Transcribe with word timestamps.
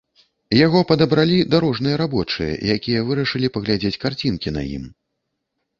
Яго 0.65 0.79
падабралі 0.91 1.37
дарожныя 1.55 1.95
рабочыя, 2.03 2.49
якія 2.77 3.05
вырашылі 3.11 3.47
паглядзець 3.57 3.95
карцінкі 4.07 4.49
на 4.59 4.67
ім. 4.77 4.93